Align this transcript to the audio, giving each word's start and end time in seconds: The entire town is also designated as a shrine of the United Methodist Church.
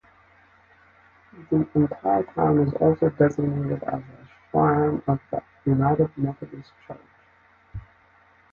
The 1.51 1.67
entire 1.75 2.23
town 2.23 2.61
is 2.67 2.73
also 2.73 3.11
designated 3.11 3.83
as 3.83 3.99
a 4.01 4.27
shrine 4.49 5.03
of 5.07 5.19
the 5.29 5.43
United 5.63 6.09
Methodist 6.17 6.71
Church. 6.87 6.97